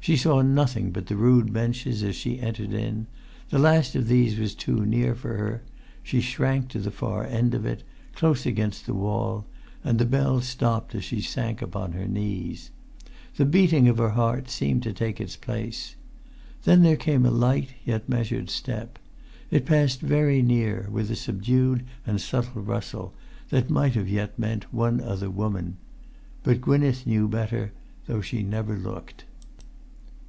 [0.00, 3.08] She saw nothing but the rude benches as she entered in;
[3.50, 5.60] the last of these was too near for her;
[6.02, 7.82] she shrank to the far end of it,
[8.14, 9.44] close against the wall,
[9.84, 12.70] and the bell stopped as she sank upon her knees.
[13.36, 15.94] The beating of her heart seemed to take its place.
[16.64, 18.98] Then there came a light yet measured step.
[19.50, 23.12] It passed very near, with a subdued and subtle rustle,
[23.50, 25.76] that might yet have meant one other woman.
[26.44, 27.72] But Gwynneth knew better,
[28.06, 29.24] though she never looked.